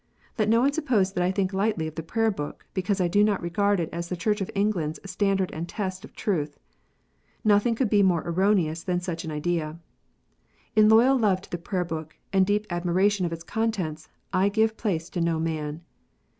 Let 0.39 0.49
no 0.49 0.61
one 0.61 0.73
suppose 0.73 1.13
that 1.13 1.23
I 1.23 1.29
think 1.29 1.53
lightly 1.53 1.85
of 1.87 1.93
the 1.93 2.01
Prayer 2.01 2.31
book, 2.31 2.65
because 2.73 2.99
I 2.99 3.07
do 3.07 3.23
not 3.23 3.39
regard 3.39 3.79
it 3.79 3.87
as 3.93 4.09
the 4.09 4.15
Church 4.17 4.41
of 4.41 4.49
England 4.55 4.97
s 5.03 5.11
standard 5.11 5.51
and 5.51 5.69
test 5.69 6.03
of 6.03 6.15
truth. 6.15 6.57
Nothing 7.43 7.75
could 7.75 7.91
be 7.91 8.01
more 8.01 8.23
erroneous 8.25 8.81
than 8.81 8.99
such 8.99 9.25
an 9.25 9.31
idea. 9.31 9.77
In 10.75 10.89
loyal 10.89 11.19
love 11.19 11.39
to 11.41 11.51
the 11.51 11.59
Prayer 11.59 11.85
book, 11.85 12.17
and 12.33 12.47
deep 12.47 12.65
admiration 12.71 13.27
of 13.27 13.31
its 13.31 13.43
contents, 13.43 14.09
I 14.33 14.49
give 14.49 14.75
place 14.75 15.07
to 15.11 15.21
no 15.21 15.37
man. 15.39 15.83